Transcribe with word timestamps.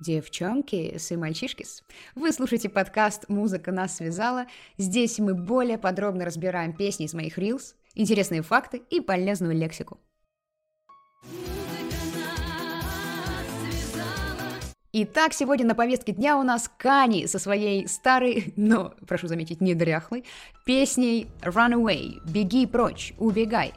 Девчонки 0.00 0.98
и 1.10 1.16
мальчишки, 1.16 1.66
вы 2.14 2.32
слушаете 2.32 2.70
подкаст 2.70 3.28
«Музыка 3.28 3.70
нас 3.70 3.96
связала». 3.96 4.46
Здесь 4.78 5.18
мы 5.18 5.34
более 5.34 5.76
подробно 5.76 6.24
разбираем 6.24 6.74
песни 6.74 7.04
из 7.04 7.12
моих 7.12 7.36
рилс, 7.36 7.74
интересные 7.94 8.40
факты 8.40 8.80
и 8.88 9.02
полезную 9.02 9.54
лексику. 9.54 10.00
Итак, 14.92 15.34
сегодня 15.34 15.66
на 15.66 15.74
повестке 15.74 16.12
дня 16.12 16.38
у 16.38 16.44
нас 16.44 16.70
Кани 16.78 17.26
со 17.26 17.38
своей 17.38 17.86
старой, 17.86 18.54
но, 18.56 18.94
прошу 19.06 19.28
заметить, 19.28 19.60
не 19.60 19.74
дряхлой, 19.74 20.24
песней 20.64 21.26
«Run 21.42 22.22
Беги 22.24 22.64
прочь, 22.64 23.12
убегай». 23.18 23.74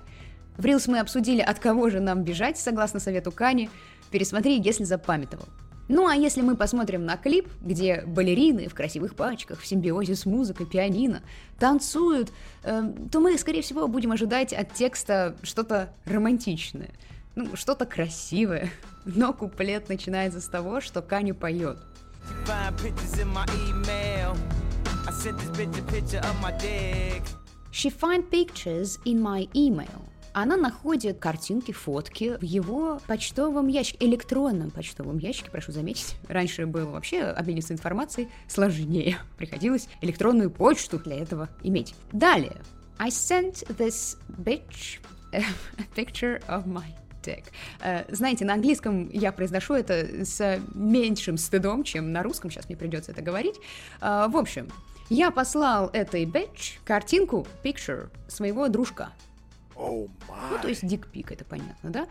В 0.57 0.63
Рилс 0.63 0.87
мы 0.87 0.99
обсудили, 0.99 1.41
от 1.41 1.59
кого 1.59 1.89
же 1.89 1.99
нам 1.99 2.23
бежать, 2.23 2.57
согласно 2.57 3.01
совету 3.01 3.33
Кани. 3.33 3.69
Пересмотри, 4.09 4.61
если 4.61 4.85
запамятовал. 4.85 5.47
Ну 5.89 6.07
а 6.07 6.15
если 6.15 6.41
мы 6.41 6.55
посмотрим 6.55 7.05
на 7.05 7.17
клип, 7.17 7.49
где 7.61 8.03
балерины 8.05 8.69
в 8.69 8.73
красивых 8.73 9.15
пачках, 9.15 9.59
в 9.59 9.67
симбиозе 9.67 10.15
с 10.15 10.25
музыкой, 10.25 10.65
пианино, 10.65 11.21
танцуют, 11.59 12.31
э, 12.63 12.83
то 13.11 13.19
мы, 13.19 13.37
скорее 13.37 13.61
всего, 13.61 13.87
будем 13.87 14.11
ожидать 14.11 14.53
от 14.53 14.73
текста 14.73 15.35
что-то 15.43 15.93
романтичное, 16.05 16.91
ну, 17.35 17.55
что-то 17.55 17.85
красивое. 17.85 18.69
Но 19.05 19.33
куплет 19.33 19.89
начинается 19.89 20.39
с 20.39 20.47
того, 20.47 20.79
что 20.79 21.01
Каню 21.01 21.35
поет. 21.35 21.77
She 27.71 27.89
find 27.89 28.29
pictures 28.29 28.99
in 29.03 29.19
my 29.19 29.49
email 29.53 30.12
она 30.33 30.57
находит 30.57 31.19
картинки, 31.19 31.71
фотки 31.71 32.37
в 32.39 32.43
его 32.43 32.99
почтовом 33.07 33.67
ящике, 33.67 34.05
электронном 34.05 34.71
почтовом 34.71 35.17
ящике, 35.17 35.51
прошу 35.51 35.71
заметить. 35.71 36.15
Раньше 36.27 36.65
было 36.65 36.89
вообще 36.89 37.21
обмениваться 37.21 37.73
информацией 37.73 38.27
сложнее. 38.47 39.17
Приходилось 39.37 39.87
электронную 40.01 40.49
почту 40.49 40.99
для 40.99 41.17
этого 41.17 41.49
иметь. 41.61 41.95
Далее. 42.11 42.57
I 42.97 43.09
sent 43.09 43.65
this 43.77 44.17
bitch 44.29 44.99
a 45.33 45.43
picture 45.95 46.43
of 46.47 46.65
my 46.65 46.85
dick. 47.23 47.45
Uh, 47.81 48.05
знаете, 48.13 48.45
на 48.45 48.53
английском 48.53 49.09
я 49.09 49.31
произношу 49.31 49.73
это 49.73 50.25
с 50.25 50.59
меньшим 50.73 51.37
стыдом, 51.37 51.83
чем 51.83 52.11
на 52.11 52.23
русском, 52.23 52.51
сейчас 52.51 52.67
мне 52.67 52.77
придется 52.77 53.11
это 53.11 53.21
говорить. 53.21 53.55
Uh, 54.01 54.29
в 54.29 54.37
общем, 54.37 54.67
я 55.09 55.31
послал 55.31 55.89
этой 55.93 56.25
bitch 56.25 56.79
картинку, 56.85 57.45
picture, 57.63 58.09
своего 58.27 58.67
дружка. 58.67 59.11
Oh 59.75 60.09
ну, 60.51 60.57
то 60.61 60.67
есть 60.67 60.85
дикпик, 60.85 61.31
это 61.31 61.45
понятно, 61.45 61.89
да? 61.89 62.07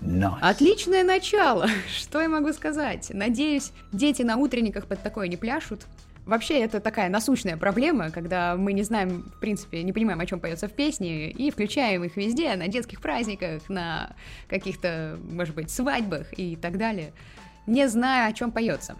Nice. 0.00 0.38
Отличное 0.40 1.04
начало, 1.04 1.68
что 1.94 2.20
я 2.20 2.28
могу 2.28 2.52
сказать? 2.52 3.10
Надеюсь, 3.12 3.72
дети 3.92 4.22
на 4.22 4.36
утренниках 4.36 4.86
под 4.86 5.02
такое 5.02 5.28
не 5.28 5.36
пляшут. 5.36 5.86
Вообще, 6.26 6.60
это 6.60 6.80
такая 6.80 7.08
насущная 7.08 7.56
проблема, 7.56 8.10
когда 8.10 8.54
мы 8.54 8.72
не 8.72 8.82
знаем, 8.82 9.30
в 9.34 9.40
принципе, 9.40 9.82
не 9.82 9.92
понимаем, 9.92 10.20
о 10.20 10.26
чем 10.26 10.38
поется 10.38 10.68
в 10.68 10.72
песне, 10.72 11.30
и 11.30 11.50
включаем 11.50 12.04
их 12.04 12.16
везде, 12.16 12.54
на 12.56 12.68
детских 12.68 13.00
праздниках, 13.00 13.68
на 13.68 14.14
каких-то, 14.46 15.18
может 15.22 15.54
быть, 15.54 15.70
свадьбах 15.70 16.38
и 16.38 16.56
так 16.56 16.78
далее, 16.78 17.12
не 17.66 17.88
зная, 17.88 18.28
о 18.28 18.32
чем 18.32 18.52
поется. 18.52 18.96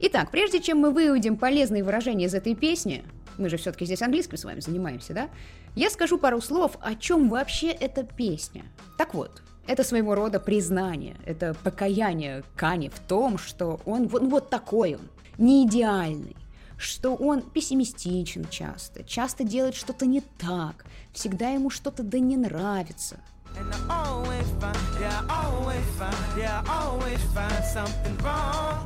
Итак, 0.00 0.30
прежде 0.30 0.60
чем 0.60 0.78
мы 0.78 0.90
выудим 0.90 1.36
полезные 1.36 1.82
выражения 1.82 2.26
из 2.26 2.34
этой 2.34 2.54
песни, 2.54 3.02
мы 3.38 3.48
же 3.48 3.56
все-таки 3.56 3.84
здесь 3.84 4.02
английским 4.02 4.36
с 4.36 4.44
вами 4.44 4.60
занимаемся, 4.60 5.14
да? 5.14 5.28
Я 5.74 5.90
скажу 5.90 6.18
пару 6.18 6.40
слов, 6.40 6.76
о 6.80 6.94
чем 6.94 7.28
вообще 7.28 7.68
эта 7.68 8.02
песня. 8.02 8.64
Так 8.96 9.14
вот, 9.14 9.42
это 9.66 9.84
своего 9.84 10.14
рода 10.14 10.40
признание, 10.40 11.16
это 11.24 11.54
покаяние 11.62 12.42
Кани 12.56 12.88
в 12.88 12.98
том, 13.00 13.38
что 13.38 13.80
он 13.84 14.08
вот, 14.08 14.22
вот 14.22 14.50
такой 14.50 14.94
он, 14.94 15.08
не 15.36 15.66
идеальный, 15.66 16.36
что 16.76 17.14
он 17.14 17.42
пессимистичен 17.42 18.46
часто, 18.48 19.04
часто 19.04 19.44
делает 19.44 19.74
что-то 19.74 20.06
не 20.06 20.20
так, 20.20 20.84
всегда 21.12 21.50
ему 21.50 21.70
что-то 21.70 22.02
да 22.02 22.18
не 22.18 22.36
нравится. 22.36 23.18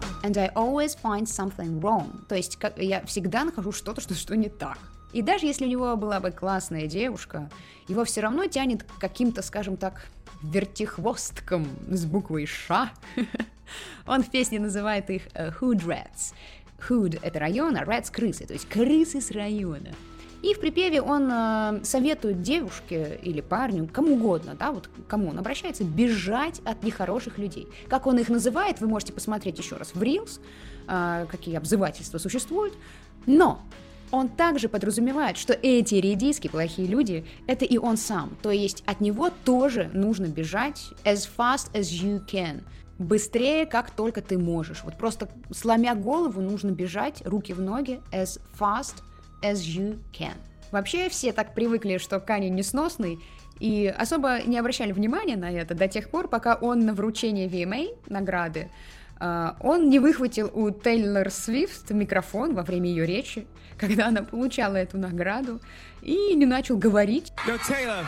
And 0.03 0.12
And 0.23 0.37
I 0.37 0.51
always 0.55 0.97
find 1.03 1.23
something 1.23 1.81
wrong. 1.81 2.27
То 2.29 2.37
есть 2.37 2.57
как, 2.57 2.79
я 2.79 3.05
всегда 3.07 3.45
нахожу 3.45 3.73
что-то, 3.73 4.01
что, 4.01 4.15
что 4.15 4.37
не 4.37 4.49
так. 4.49 4.79
И 5.13 5.21
даже 5.21 5.47
если 5.47 5.67
у 5.67 5.69
него 5.69 5.97
была 5.97 6.21
бы 6.21 6.31
классная 6.31 6.87
девушка, 6.87 7.51
его 7.89 8.05
все 8.05 8.23
равно 8.23 8.47
тянет 8.47 8.85
каким-то, 8.99 9.43
скажем 9.43 9.77
так, 9.77 10.07
вертихвосткам 10.43 11.67
с 11.89 12.05
буквой 12.05 12.47
«Ш». 12.47 12.91
Он 14.07 14.23
в 14.23 14.31
песне 14.31 14.59
называет 14.59 15.11
их 15.11 15.27
uh, 15.29 15.53
Hood 15.61 15.85
Rats. 15.85 16.35
Hood— 16.89 17.19
это 17.23 17.39
район, 17.39 17.77
а 17.77 17.85
Rats— 17.85 18.11
крысы, 18.13 18.47
то 18.47 18.53
есть 18.53 18.69
крысы 18.69 19.21
с 19.21 19.31
района. 19.31 19.93
И 20.43 20.55
в 20.55 20.61
припеве 20.61 21.01
он 21.01 21.31
э, 21.31 21.85
советует 21.85 22.43
девушке 22.43 23.19
или 23.23 23.41
парню, 23.41 23.89
кому 23.91 24.15
угодно, 24.15 24.57
да, 24.59 24.73
вот 24.73 24.91
кому 25.07 25.29
он 25.29 25.39
обращается, 25.39 25.85
бежать 25.85 26.61
от 26.65 26.83
нехороших 26.83 27.39
людей. 27.39 27.69
Как 27.89 28.07
он 28.09 28.19
их 28.19 28.29
называет, 28.29 28.81
вы 28.81 28.89
можете 28.89 29.13
посмотреть 29.13 29.59
еще 29.59 29.77
раз 29.77 29.93
в 29.95 30.03
Reels, 30.03 30.41
э, 30.89 31.27
какие 31.31 31.57
обзывательства 31.57 32.19
существуют. 32.19 32.75
Но 33.25 33.61
он 34.11 34.29
также 34.29 34.69
подразумевает, 34.69 35.37
что 35.37 35.53
эти 35.55 35.95
редиски, 35.95 36.49
плохие 36.49 36.89
люди, 36.89 37.25
это 37.47 37.65
и 37.65 37.79
он 37.79 37.97
сам. 37.97 38.37
То 38.43 38.51
есть 38.51 38.83
от 38.85 39.01
него 39.01 39.31
тоже 39.45 39.91
нужно 39.95 40.27
бежать 40.27 40.91
as 41.05 41.29
fast 41.37 41.73
as 41.73 41.85
you 41.85 42.21
can. 42.27 42.63
Быстрее, 42.99 43.65
как 43.65 43.91
только 43.91 44.21
ты 44.21 44.39
можешь. 44.39 44.83
Вот 44.83 44.99
просто 44.99 45.29
сломя 45.53 45.95
голову, 45.95 46.41
нужно 46.41 46.71
бежать, 46.71 47.23
руки 47.25 47.53
в 47.53 47.61
ноги, 47.61 48.01
as 48.13 48.41
fast 48.59 49.03
as 49.43 49.63
you 49.67 49.99
can. 50.13 50.37
Вообще 50.71 51.09
все 51.09 51.33
так 51.33 51.55
привыкли, 51.55 51.99
что 51.99 52.19
Кани 52.19 52.49
несносный, 52.49 53.19
и 53.61 53.87
особо 53.87 54.43
не 54.43 54.59
обращали 54.59 54.93
внимания 54.93 55.37
на 55.37 55.53
это 55.53 55.75
до 55.75 55.87
тех 55.87 56.09
пор, 56.09 56.29
пока 56.29 56.55
он 56.55 56.87
на 56.87 56.95
вручении 56.95 57.49
VMA 57.49 57.97
награды 58.09 58.69
Uh, 59.23 59.55
он 59.61 59.89
не 59.89 60.01
выхватил 60.01 60.51
у 60.53 60.73
Тейлор 60.73 61.31
Свифт 61.31 61.93
микрофон 61.93 62.57
во 62.57 62.65
время 62.65 62.89
ее 62.91 63.07
речи, 63.07 63.47
когда 63.79 64.09
она 64.09 64.25
получала 64.25 64.75
эту 64.75 64.99
награду, 64.99 65.61
и 66.01 66.35
не 66.35 66.45
начал 66.45 66.77
говорить. 66.77 67.33
Yo, 67.47 67.57
Taylor, 67.59 68.05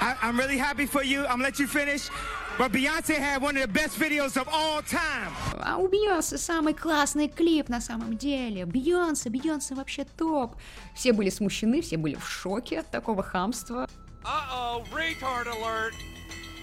I, 0.00 0.16
I'm 0.24 0.36
really 0.36 0.58
happy 0.58 0.86
for 0.86 1.04
you. 1.04 1.24
I'm 1.26 1.40
let 1.40 1.60
you 1.60 1.68
finish. 1.68 2.10
But 2.58 2.72
Beyonce 2.72 3.14
had 3.14 3.40
one 3.40 3.56
of 3.56 3.62
the 3.62 3.68
best 3.68 3.96
videos 4.00 4.36
of 4.36 4.48
all 4.48 4.82
time. 4.82 5.30
А 5.60 5.76
у 5.76 5.86
Бейонсе 5.86 6.38
самый 6.38 6.74
классный 6.74 7.28
клип 7.28 7.68
на 7.68 7.80
самом 7.80 8.16
деле. 8.16 8.66
Бейонсе, 8.66 9.30
Бейонсе 9.30 9.76
вообще 9.76 10.04
топ. 10.04 10.56
Все 10.92 11.12
были 11.12 11.30
смущены, 11.30 11.80
все 11.82 11.96
были 11.96 12.16
в 12.16 12.28
шоке 12.28 12.80
от 12.80 12.90
такого 12.90 13.22
хамства. 13.22 13.88
Uh-oh, 14.24 14.84
retard 14.92 15.46
alert. 15.46 15.94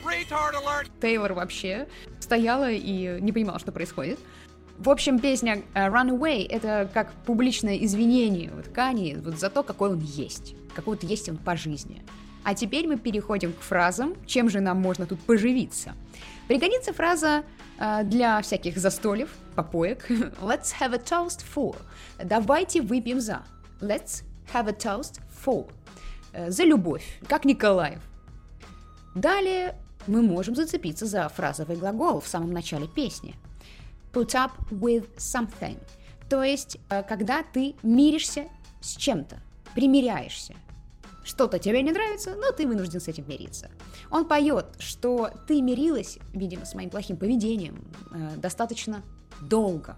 Retard 0.04 0.56
alert. 0.56 0.92
Тейлор 1.00 1.32
вообще 1.32 1.88
стояла 2.20 2.70
и 2.70 3.22
не 3.22 3.32
понимала, 3.32 3.60
что 3.60 3.72
происходит. 3.72 4.20
В 4.78 4.90
общем, 4.90 5.18
песня 5.18 5.64
uh, 5.76 5.90
Runaway— 5.90 6.46
это 6.50 6.90
как 6.94 7.14
публичное 7.26 7.78
извинение 7.78 8.52
вот 8.54 8.68
Кани 8.68 9.16
вот 9.16 9.40
за 9.40 9.50
то, 9.50 9.64
какой 9.64 9.92
он 9.92 10.02
есть. 10.02 10.56
Какой 10.76 10.96
вот 10.96 11.04
есть 11.06 11.30
он 11.30 11.38
по 11.38 11.56
жизни. 11.56 12.04
А 12.46 12.54
теперь 12.54 12.88
мы 12.88 12.98
переходим 12.98 13.54
к 13.54 13.60
фразам, 13.60 14.16
чем 14.28 14.50
же 14.50 14.60
нам 14.60 14.80
можно 14.80 15.08
тут 15.08 15.20
поживиться. 15.20 15.96
Пригодится 16.48 16.94
фраза 16.94 17.44
э, 17.80 18.04
для 18.04 18.40
всяких 18.44 18.78
застольев, 18.78 19.30
попоек. 19.56 20.08
Let's 20.10 20.72
have 20.80 20.94
a 20.94 21.00
toast 21.00 21.44
for. 21.56 21.76
Давайте 22.24 22.84
выпьем 22.84 23.20
за. 23.20 23.42
Let's 23.82 24.24
have 24.54 24.70
a 24.70 24.74
toast 24.74 25.22
for. 25.44 25.68
Э, 26.34 26.52
за 26.52 26.66
любовь, 26.66 27.20
как 27.28 27.46
Николаев. 27.46 28.00
Далее 29.16 29.76
мы 30.06 30.22
можем 30.22 30.56
зацепиться 30.56 31.08
за 31.08 31.28
фразовый 31.30 31.78
глагол 31.78 32.20
в 32.20 32.28
самом 32.28 32.54
начале 32.54 32.88
песни. 32.88 33.34
Put 34.14 34.36
up 34.36 34.52
with 34.70 35.08
something. 35.18 35.80
То 36.30 36.44
есть, 36.44 36.78
э, 36.90 37.02
когда 37.02 37.42
ты 37.42 37.74
миришься 37.82 38.44
с 38.82 38.98
чем-то, 38.98 39.40
примиряешься. 39.74 40.54
Что-то 41.26 41.58
тебе 41.58 41.82
не 41.82 41.92
нравится, 41.92 42.36
но 42.36 42.52
ты 42.52 42.68
вынужден 42.68 43.02
с 43.02 43.08
этим 43.08 43.28
мириться. 43.28 43.72
Он 44.12 44.28
поет, 44.28 44.68
что 44.78 45.32
ты 45.48 45.60
мирилась, 45.60 46.20
видимо, 46.34 46.66
с 46.66 46.76
моим 46.76 46.92
плохим 46.92 47.18
поведением 47.18 47.84
э, 48.12 48.36
достаточно 48.38 49.02
долго. 49.42 49.98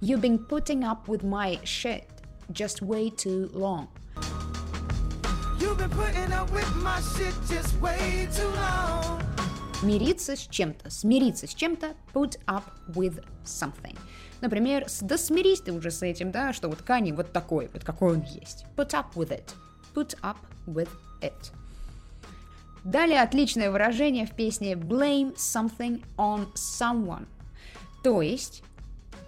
You've 0.00 0.22
been 0.22 0.38
putting 0.48 0.82
up 0.82 1.06
with 1.06 1.22
my 1.22 1.62
shit 1.62 2.04
just 2.48 2.80
way 2.80 3.10
too 3.10 3.50
long. 3.52 3.88
You've 5.60 5.76
been 5.76 5.90
putting 5.90 6.32
up 6.32 6.50
with 6.50 6.74
my 6.82 7.00
shit 7.16 7.34
just 7.46 7.78
way 7.82 8.26
too 8.32 8.50
long. 8.56 9.22
Мириться 9.82 10.36
с 10.36 10.46
чем-то, 10.48 10.88
смириться 10.88 11.46
с 11.46 11.54
чем-то, 11.54 11.94
put 12.14 12.40
up 12.46 12.64
with 12.88 13.22
something. 13.44 13.98
Например, 14.40 14.86
да 15.02 15.18
смирись 15.18 15.60
ты 15.60 15.72
уже 15.72 15.90
с 15.90 16.02
этим, 16.02 16.32
да, 16.32 16.54
что 16.54 16.68
вот 16.68 16.80
Кани 16.80 17.12
вот 17.12 17.30
такой, 17.30 17.68
вот 17.74 17.84
какой 17.84 18.14
он 18.14 18.22
есть. 18.22 18.64
Put 18.74 18.92
up 18.92 19.12
with 19.14 19.28
it. 19.28 19.50
Put 19.94 20.18
up 20.22 20.36
with 20.66 20.88
it. 21.20 21.52
Далее 22.84 23.22
отличное 23.22 23.70
выражение 23.70 24.26
в 24.26 24.32
песне 24.32 24.74
blame 24.74 25.34
something 25.36 26.02
on 26.16 26.48
someone. 26.54 27.26
То 28.02 28.22
есть 28.22 28.64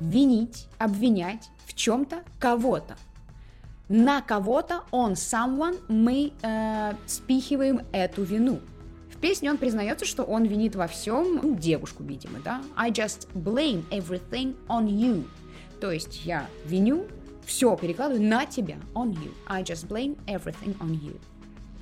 винить, 0.01 0.67
обвинять 0.79 1.51
в 1.67 1.75
чем-то 1.75 2.25
кого-то. 2.39 2.97
На 3.89 4.23
кого-то, 4.23 4.83
on 4.91 5.13
someone, 5.13 5.79
мы 5.89 6.33
э, 6.43 6.95
спихиваем 7.07 7.83
эту 7.93 8.23
вину. 8.23 8.61
В 9.13 9.19
песне 9.19 9.51
он 9.51 9.59
признается, 9.59 10.05
что 10.05 10.25
он 10.25 10.45
винит 10.45 10.75
во 10.75 10.87
всем 10.87 11.41
ну, 11.43 11.55
девушку, 11.55 12.03
видимо, 12.03 12.41
да? 12.41 12.63
I 12.77 12.91
just 12.91 13.29
blame 13.35 13.85
everything 13.91 14.57
on 14.69 14.87
you. 14.87 15.25
То 15.81 15.93
есть 15.93 16.25
я 16.25 16.49
виню, 16.65 17.07
все 17.45 17.77
перекладываю 17.77 18.23
на 18.23 18.47
тебя, 18.47 18.77
on 18.95 19.13
you. 19.13 19.33
I 19.47 19.63
just 19.63 19.89
blame 19.89 20.17
everything 20.27 20.77
on 20.79 20.91
you. 21.01 21.21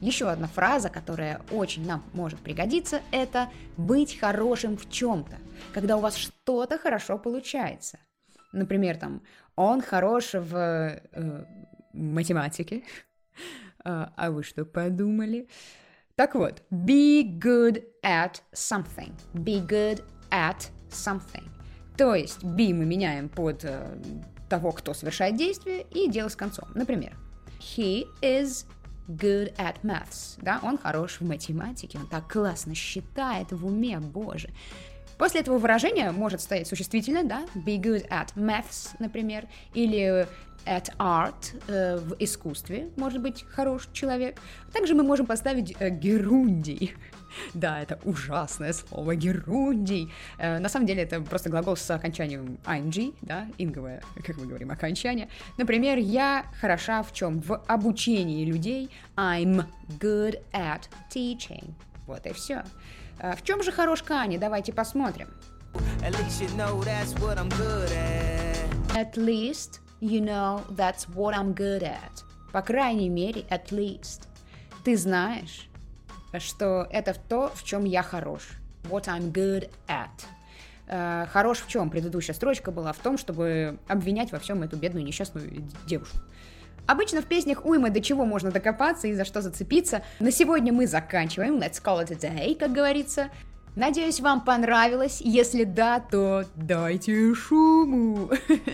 Еще 0.00 0.28
одна 0.28 0.48
фраза, 0.48 0.88
которая 0.88 1.40
очень 1.52 1.86
нам 1.86 2.02
может 2.12 2.40
пригодиться, 2.40 3.02
это 3.12 3.48
быть 3.76 4.18
хорошим 4.18 4.76
в 4.76 4.90
чем-то, 4.90 5.36
когда 5.72 5.96
у 5.96 6.00
вас 6.00 6.16
что-то 6.16 6.76
хорошо 6.76 7.18
получается. 7.18 8.00
Например, 8.52 8.96
там, 8.96 9.22
он 9.54 9.80
хорош 9.80 10.34
в 10.34 10.56
э, 10.56 11.44
математике. 11.92 12.82
А, 13.84 14.12
а 14.16 14.30
вы 14.30 14.44
что 14.44 14.64
подумали? 14.64 15.48
Так 16.14 16.36
вот, 16.36 16.62
be 16.70 17.24
good 17.40 17.82
at 18.04 18.40
something. 18.52 19.12
Be 19.34 19.66
good 19.66 20.04
at 20.30 20.70
something. 20.88 21.42
То 21.96 22.14
есть 22.14 22.44
be 22.44 22.72
мы 22.72 22.84
меняем 22.84 23.28
под 23.28 23.64
э, 23.64 24.00
того, 24.52 24.72
кто 24.72 24.92
совершает 24.92 25.36
действие, 25.36 25.86
и 25.92 26.10
дело 26.10 26.28
с 26.28 26.36
концом. 26.36 26.68
Например, 26.74 27.16
he 27.58 28.06
is 28.20 28.66
good 29.08 29.56
at 29.56 29.76
maths. 29.82 30.38
Да, 30.42 30.60
он 30.62 30.76
хорош 30.76 31.20
в 31.20 31.24
математике, 31.24 31.98
он 31.98 32.06
так 32.06 32.30
классно 32.30 32.74
считает 32.74 33.50
в 33.50 33.64
уме, 33.64 33.98
боже. 33.98 34.50
После 35.22 35.42
этого 35.42 35.58
выражения 35.58 36.10
может 36.10 36.40
стоять 36.40 36.66
существительное, 36.66 37.22
да, 37.22 37.42
be 37.54 37.80
good 37.80 38.08
at 38.08 38.34
maths, 38.34 38.88
например, 38.98 39.44
или 39.72 40.26
at 40.66 40.90
art, 40.98 41.54
э, 41.68 41.98
в 41.98 42.16
искусстве, 42.18 42.88
может 42.96 43.22
быть, 43.22 43.44
хороший 43.48 43.92
человек. 43.92 44.40
Также 44.72 44.96
мы 44.96 45.04
можем 45.04 45.26
поставить 45.26 45.76
э, 45.78 45.90
герундий. 45.90 46.96
Да, 47.54 47.80
это 47.80 48.00
ужасное 48.02 48.72
слово 48.72 49.14
герундий. 49.14 50.12
Э, 50.38 50.58
на 50.58 50.68
самом 50.68 50.86
деле 50.86 51.04
это 51.04 51.20
просто 51.20 51.50
глагол 51.50 51.76
с 51.76 51.88
окончанием 51.88 52.58
ing, 52.64 53.14
да, 53.22 53.46
инговое, 53.58 54.02
как 54.26 54.38
мы 54.38 54.46
говорим, 54.46 54.72
окончание. 54.72 55.28
Например, 55.56 55.98
я 55.98 56.46
хороша 56.60 57.04
в 57.04 57.12
чем? 57.12 57.38
В 57.38 57.62
обучении 57.68 58.44
людей. 58.44 58.90
I'm 59.16 59.66
good 60.00 60.42
at 60.52 60.88
teaching. 61.14 61.70
Вот 62.08 62.26
и 62.26 62.32
все. 62.32 62.64
Э, 63.18 63.36
в 63.36 63.42
чем 63.42 63.62
же 63.62 63.72
хорош 63.72 64.02
Кани? 64.02 64.38
Давайте 64.38 64.72
посмотрим. 64.72 65.28
At 66.00 66.14
least 66.14 66.40
you 66.40 66.56
know 66.56 66.82
that's 66.84 67.14
what 67.20 67.38
I'm 67.38 67.48
good 67.50 67.90
at. 67.92 68.96
At 68.96 69.16
least 69.16 69.80
you 70.00 70.20
know 70.20 70.60
that's 70.76 71.08
what 71.14 71.34
I'm 71.34 71.54
good 71.54 71.82
at. 71.82 72.24
По 72.52 72.62
крайней 72.62 73.08
мере, 73.08 73.42
at 73.50 73.70
least. 73.70 74.28
Ты 74.84 74.96
знаешь, 74.96 75.68
что 76.38 76.86
это 76.90 77.14
то, 77.14 77.52
в 77.54 77.64
чем 77.64 77.84
я 77.84 78.02
хорош. 78.02 78.50
What 78.84 79.04
I'm 79.04 79.32
good 79.32 79.70
at. 79.86 80.08
Uh, 80.88 81.26
хорош 81.28 81.60
в 81.60 81.68
чем? 81.68 81.88
Предыдущая 81.88 82.34
строчка 82.34 82.70
была 82.70 82.92
в 82.92 82.98
том, 82.98 83.16
чтобы 83.16 83.78
обвинять 83.88 84.32
во 84.32 84.38
всем 84.38 84.62
эту 84.62 84.76
бедную 84.76 85.04
несчастную 85.04 85.64
девушку. 85.86 86.18
Обычно 86.86 87.22
в 87.22 87.26
песнях 87.26 87.64
уйма 87.64 87.90
до 87.90 88.00
чего 88.00 88.24
можно 88.24 88.50
докопаться 88.50 89.08
и 89.08 89.14
за 89.14 89.24
что 89.24 89.40
зацепиться. 89.40 90.02
На 90.20 90.30
сегодня 90.30 90.72
мы 90.72 90.86
заканчиваем. 90.86 91.56
Let's 91.58 91.82
call 91.82 92.04
it 92.04 92.12
a 92.12 92.16
day, 92.16 92.54
как 92.56 92.72
говорится. 92.72 93.30
Надеюсь, 93.76 94.20
вам 94.20 94.42
понравилось. 94.42 95.20
Если 95.20 95.64
да, 95.64 96.00
то 96.00 96.44
дайте 96.56 97.34
шуму. 97.34 98.30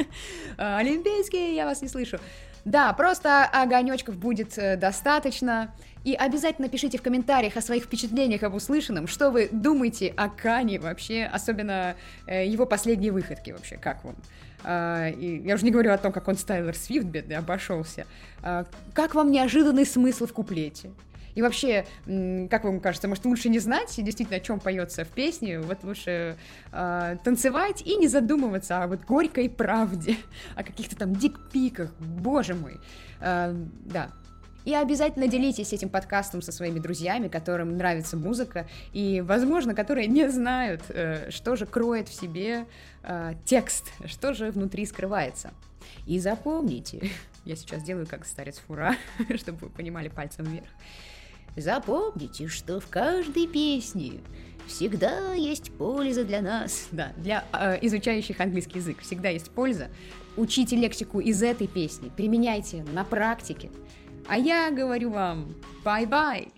Олимпийские, 0.57 1.55
я 1.55 1.67
вас 1.67 1.83
не 1.83 1.89
слышу. 1.89 2.19
Да, 2.65 2.93
просто 2.93 3.45
огонечков 3.45 4.17
будет 4.17 4.59
э, 4.59 4.77
достаточно. 4.77 5.73
И 6.05 6.15
обязательно 6.15 6.69
пишите 6.69 6.99
в 6.99 7.03
комментариях 7.03 7.57
о 7.57 7.61
своих 7.61 7.85
впечатлениях 7.85 8.43
об 8.43 8.55
услышанном, 8.55 9.07
что 9.07 9.31
вы 9.31 9.49
думаете 9.51 10.13
о 10.17 10.29
Кане 10.29 10.81
вообще, 10.81 11.25
особенно 11.25 11.97
э, 12.27 12.47
его 12.47 12.67
последние 12.67 13.13
выходки 13.13 13.51
вообще, 13.51 13.77
как 13.77 14.05
вам. 14.05 14.17
Uh, 14.65 15.15
и 15.15 15.47
я 15.47 15.55
уже 15.55 15.65
не 15.65 15.71
говорю 15.71 15.93
о 15.93 15.99
том, 15.99 16.11
как 16.11 16.27
он 16.27 16.37
с 16.37 16.43
Тайлер 16.43 16.75
Свифт 16.75 17.07
бедный 17.07 17.37
обошелся. 17.37 18.07
Uh, 18.43 18.67
как 18.93 19.15
вам 19.15 19.31
неожиданный 19.31 19.87
смысл 19.87 20.27
в 20.27 20.33
куплете? 20.33 20.91
И 21.39 21.43
вообще, 21.43 21.87
как 22.51 22.65
вам 22.65 22.81
кажется, 22.81 23.07
может 23.07 23.25
лучше 23.25 23.49
не 23.49 23.61
знать 23.61 23.95
действительно, 23.97 24.39
о 24.39 24.41
чем 24.41 24.59
поется 24.59 25.05
в 25.05 25.09
песне, 25.09 25.61
вот 25.61 25.85
лучше 25.85 26.37
э, 26.73 27.17
танцевать 27.23 27.81
и 27.83 27.95
не 27.95 28.09
задумываться 28.09 28.83
о 28.83 28.89
вот 28.89 29.05
горькой 29.05 29.49
правде, 29.49 30.17
о 30.57 30.65
каких-то 30.65 30.97
там 30.97 31.15
дикпиках, 31.15 31.93
боже 32.01 32.57
мой. 32.57 32.81
Э, 33.21 33.55
да, 33.85 34.11
и 34.65 34.75
обязательно 34.75 35.29
делитесь 35.29 35.73
этим 35.73 35.89
подкастом 35.89 36.43
со 36.43 36.53
своими 36.53 36.79
друзьями, 36.79 37.29
которым 37.29 37.77
нравится 37.77 38.17
музыка, 38.17 38.67
и, 38.93 39.21
возможно, 39.21 39.75
которые 39.75 40.07
не 40.07 40.29
знают, 40.29 40.83
э, 40.89 41.31
что 41.31 41.57
же 41.57 41.67
кроет 41.67 42.09
в 42.09 42.15
себе 42.15 42.67
э, 43.03 43.35
текст, 43.45 43.93
что 44.05 44.35
же 44.35 44.51
внутри 44.51 44.85
скрывается. 44.87 45.53
И 46.07 46.19
запомните, 46.19 47.11
я 47.45 47.57
сейчас 47.57 47.83
делаю 47.83 48.07
как 48.07 48.27
старец 48.27 48.59
фура, 48.59 48.95
чтобы 49.37 49.59
вы 49.59 49.69
понимали 49.71 50.09
пальцем 50.09 50.45
вверх. 50.45 50.69
Запомните, 51.57 52.47
что 52.47 52.79
в 52.79 52.89
каждой 52.89 53.47
песне 53.47 54.21
всегда 54.67 55.33
есть 55.35 55.73
польза 55.73 56.25
для 56.25 56.41
нас. 56.41 56.89
Да, 56.93 57.13
для 57.17 57.45
э, 57.53 57.79
изучающих 57.83 58.39
английский 58.41 58.79
язык 58.79 59.01
всегда 59.01 59.31
есть 59.31 59.51
польза. 59.51 59.89
Учите 60.37 60.77
лексику 60.77 61.21
из 61.21 61.43
этой 61.43 61.67
песни, 61.67 62.13
применяйте 62.15 62.85
на 62.93 63.05
практике. 63.05 63.71
А 64.29 64.37
я 64.37 64.71
говорю 64.71 65.11
вам, 65.11 65.55
bye-bye! 65.83 66.49